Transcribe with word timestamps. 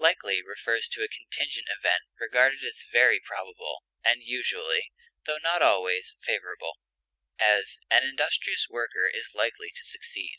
Likely 0.00 0.42
refers 0.42 0.88
to 0.88 1.04
a 1.04 1.08
contingent 1.08 1.68
event 1.68 2.00
regarded 2.18 2.64
as 2.64 2.84
very 2.90 3.20
probable, 3.20 3.84
and 4.04 4.20
usually, 4.20 4.90
tho 5.26 5.38
not 5.40 5.62
always, 5.62 6.16
favorable; 6.22 6.80
as, 7.38 7.78
an 7.88 8.02
industrious 8.02 8.66
worker 8.68 9.06
is 9.06 9.36
likely 9.36 9.70
to 9.70 9.84
succeed. 9.84 10.38